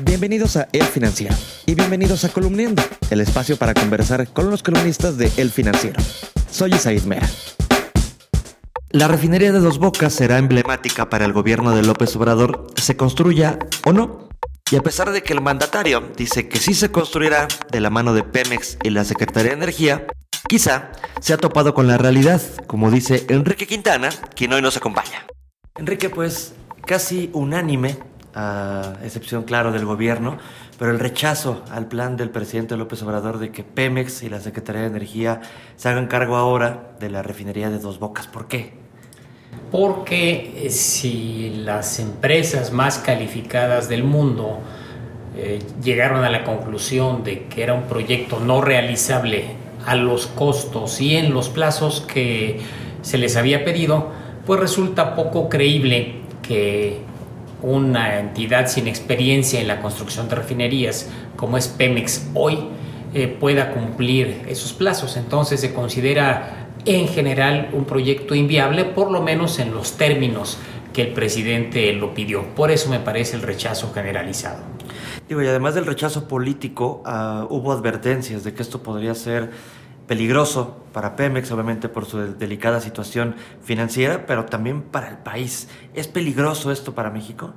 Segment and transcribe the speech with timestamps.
[0.00, 1.34] Bienvenidos a El Financiero
[1.66, 6.02] y bienvenidos a Columniendo, el espacio para conversar con los columnistas de El Financiero.
[6.50, 7.28] Soy Isaid Mera.
[8.90, 13.58] La refinería de Dos Bocas será emblemática para el gobierno de López Obrador, se construya
[13.84, 14.28] o no.
[14.70, 18.14] Y a pesar de que el mandatario dice que sí se construirá de la mano
[18.14, 20.06] de Pemex y la Secretaría de Energía,
[20.48, 20.90] quizá
[21.20, 25.24] se ha topado con la realidad, como dice Enrique Quintana, quien hoy nos acompaña.
[25.76, 26.54] Enrique, pues
[26.84, 27.96] casi unánime,
[28.34, 30.38] a excepción, claro, del gobierno,
[30.78, 34.82] pero el rechazo al plan del presidente López Obrador de que Pemex y la Secretaría
[34.82, 35.40] de Energía
[35.76, 38.26] se hagan cargo ahora de la refinería de Dos Bocas.
[38.26, 38.72] ¿Por qué?
[39.70, 44.58] Porque eh, si las empresas más calificadas del mundo
[45.36, 49.44] eh, llegaron a la conclusión de que era un proyecto no realizable
[49.86, 52.60] a los costos y en los plazos que
[53.02, 54.10] se les había pedido,
[54.46, 57.00] pues resulta poco creíble que
[57.64, 62.58] una entidad sin experiencia en la construcción de refinerías como es Pemex hoy
[63.14, 65.16] eh, pueda cumplir esos plazos.
[65.16, 70.58] Entonces se considera en general un proyecto inviable, por lo menos en los términos
[70.92, 72.54] que el presidente lo pidió.
[72.54, 74.62] Por eso me parece el rechazo generalizado.
[75.28, 79.50] Digo, y además del rechazo político, uh, hubo advertencias de que esto podría ser
[80.06, 85.68] peligroso para Pemex, obviamente por su delicada situación financiera, pero también para el país.
[85.94, 87.52] ¿Es peligroso esto para México?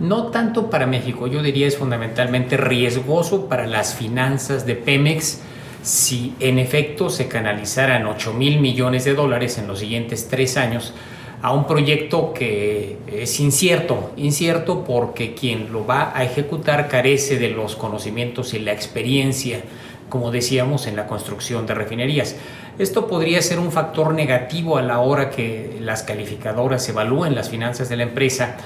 [0.00, 5.40] No tanto para México, yo diría es fundamentalmente riesgoso para las finanzas de Pemex
[5.82, 10.92] si en efecto se canalizaran 8 mil millones de dólares en los siguientes tres años
[11.40, 17.50] a un proyecto que es incierto, incierto porque quien lo va a ejecutar carece de
[17.50, 19.62] los conocimientos y la experiencia
[20.08, 22.36] como decíamos, en la construcción de refinerías.
[22.78, 27.88] Esto podría ser un factor negativo a la hora que las calificadoras evalúen las finanzas
[27.88, 28.56] de la empresa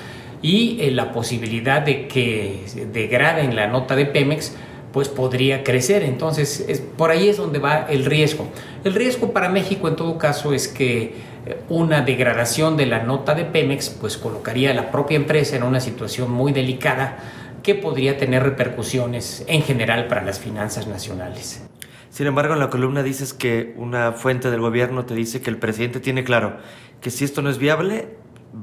[0.43, 4.53] y eh, la posibilidad de que degraden la nota de Pemex
[4.93, 6.03] pues podría crecer.
[6.03, 8.47] Entonces, es, por ahí es donde va el riesgo.
[8.85, 11.15] El riesgo para México en todo caso es que
[11.47, 15.63] eh, una degradación de la nota de Pemex pues colocaría a la propia empresa en
[15.63, 17.19] una situación muy delicada
[17.63, 21.65] que podría tener repercusiones en general para las finanzas nacionales.
[22.11, 25.57] Sin embargo, en la columna dices que una fuente del gobierno te dice que el
[25.57, 26.59] presidente tiene claro
[27.01, 28.17] que si esto no es viable,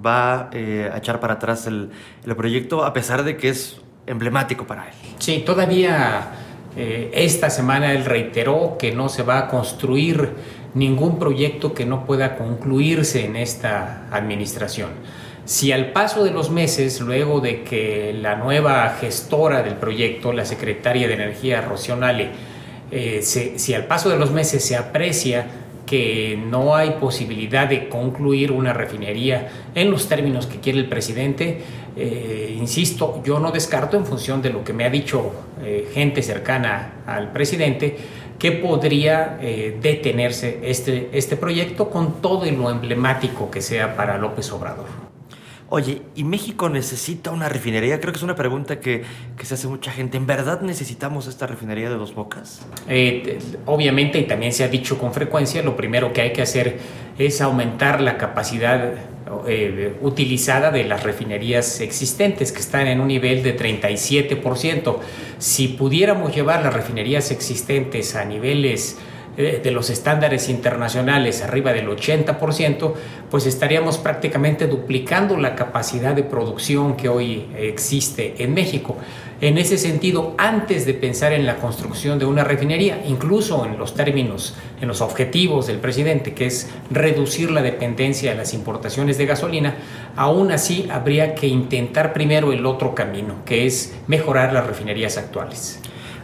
[0.05, 1.89] va eh, a echar para atrás el,
[2.37, 4.93] proyecto, a pesar de que es emblemático para él.
[5.17, 6.31] Sí, todavía
[6.77, 10.29] eh, esta semana él reiteró que no se va a construir
[10.73, 14.89] ningún proyecto que no pueda concluirse en esta administración.
[15.49, 20.45] Si al paso de los meses, luego de que la nueva gestora del proyecto, la
[20.45, 22.29] secretaria de Energía Rocionale,
[22.91, 25.47] eh, si al paso de los meses se aprecia
[25.87, 31.63] que no hay posibilidad de concluir una refinería en los términos que quiere el presidente,
[31.97, 35.31] eh, insisto, yo no descarto en función de lo que me ha dicho
[35.63, 37.97] eh, gente cercana al presidente,
[38.37, 39.39] que podría
[39.81, 45.09] detenerse este, este proyecto con todo lo emblemático que sea para López Obrador.
[45.71, 47.99] Oye, ¿y México necesita una refinería?
[47.99, 49.03] Creo que es una pregunta que,
[49.41, 50.17] se hace mucha gente.
[50.17, 52.65] ¿En verdad necesitamos esta refinería de dos bocas?
[52.87, 53.37] Eh,
[53.67, 56.79] obviamente, y también se ha dicho con frecuencia, lo primero que hay que hacer
[57.19, 58.93] es aumentar la capacidad
[59.47, 64.97] eh, utilizada de las refinerías existentes, que están en un nivel de 37%.
[65.37, 68.97] Si pudiéramos llevar las refinerías existentes a niveles
[69.37, 72.93] eh, de los estándares internacionales arriba del 80%,
[73.29, 78.97] pues estaríamos prácticamente duplicando la capacidad de producción que hoy existe en México.
[79.41, 83.93] En ese sentido, antes de pensar en la construcción de una refinería, incluso en los
[83.93, 89.25] términos, en los objetivos del presidente, que es reducir la dependencia de las importaciones de
[89.25, 89.75] gasolina,
[90.17, 95.79] aún así habría que intentar primero el otro camino, que es mejorar las refinerías actuales.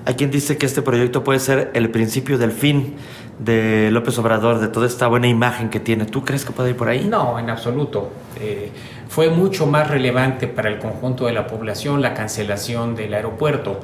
[0.07, 2.95] Hay quien dice que este proyecto puede ser el principio del fin
[3.39, 6.05] de López Obrador, de toda esta buena imagen que tiene.
[6.05, 7.07] ¿Tú crees que puede ir por ahí?
[7.09, 8.11] No, en absoluto.
[8.39, 8.69] Eh,
[9.09, 13.79] fue mucho más relevante para el conjunto de la población la cancelación del aeropuerto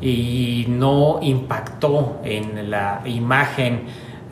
[0.00, 3.82] y no impactó en la imagen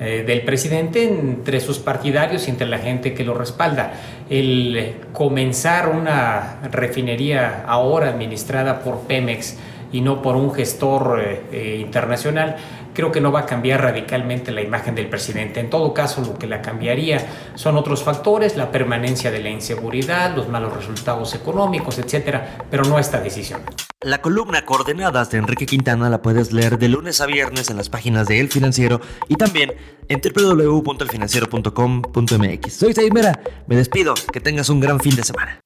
[0.01, 3.93] eh, del presidente entre sus partidarios y entre la gente que lo respalda.
[4.29, 9.57] El comenzar una refinería ahora administrada por Pemex
[9.93, 12.57] y no por un gestor eh, eh, internacional,
[12.95, 15.61] creo que no va a cambiar radicalmente la imagen del presidente.
[15.61, 20.35] En todo caso, lo que la cambiaría son otros factores, la permanencia de la inseguridad,
[20.35, 23.61] los malos resultados económicos, etcétera, pero no esta decisión.
[24.03, 27.91] La columna Coordenadas de Enrique Quintana la puedes leer de lunes a viernes en las
[27.91, 29.75] páginas de El Financiero y también
[30.09, 32.73] en www.elfinanciero.com.mx.
[32.73, 35.61] Soy Said Mera, me despido, que tengas un gran fin de semana.